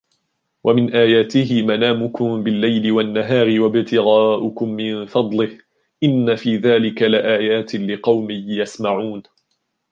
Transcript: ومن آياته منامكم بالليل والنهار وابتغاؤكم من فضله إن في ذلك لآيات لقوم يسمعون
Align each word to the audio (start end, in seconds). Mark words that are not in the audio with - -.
ومن 0.63 0.93
آياته 0.95 1.61
منامكم 1.65 2.43
بالليل 2.43 2.91
والنهار 2.91 3.59
وابتغاؤكم 3.59 4.69
من 4.69 5.05
فضله 5.05 5.57
إن 6.03 6.35
في 6.35 6.57
ذلك 6.57 7.01
لآيات 7.01 7.75
لقوم 7.75 8.31
يسمعون 8.31 9.23